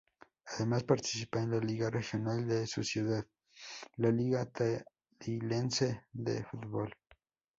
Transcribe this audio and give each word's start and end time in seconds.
Además, 0.47 0.83
participa 0.83 1.43
en 1.43 1.51
la 1.51 1.59
liga 1.59 1.91
regional 1.91 2.47
de 2.47 2.65
su 2.65 2.83
ciudad, 2.83 3.23
la 3.97 4.09
Liga 4.09 4.49
Tandilense 4.49 6.05
de 6.11 6.43
fútbol. 6.45 6.91